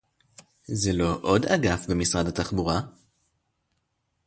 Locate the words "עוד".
1.21-1.45